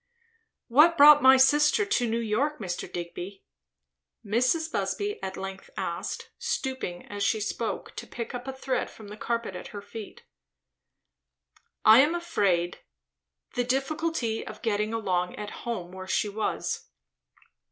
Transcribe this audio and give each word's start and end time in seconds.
"What 0.67 0.97
brought 0.97 1.21
my 1.21 1.37
sister 1.37 1.85
to 1.85 2.07
New 2.09 2.17
York, 2.17 2.57
Mr. 2.57 2.91
Digby?" 2.91 3.43
Mrs. 4.25 4.71
Busby 4.71 5.21
at 5.21 5.37
length 5.37 5.69
asked, 5.77 6.31
stooping 6.39 7.05
as 7.05 7.21
she 7.21 7.39
spoke 7.39 7.95
to 7.97 8.07
pick 8.07 8.33
up 8.33 8.47
a 8.47 8.51
thread 8.51 8.89
from 8.89 9.09
the 9.09 9.15
carpet 9.15 9.55
at 9.55 9.67
her 9.67 9.81
feet. 9.83 10.23
"I 11.85 11.99
am 11.99 12.15
afraid, 12.15 12.79
the 13.53 13.63
difficulty 13.63 14.43
of 14.47 14.63
getting 14.63 14.91
along 14.91 15.35
at 15.35 15.51
home, 15.67 15.91
where 15.91 16.07
she 16.07 16.29
was." 16.29 16.87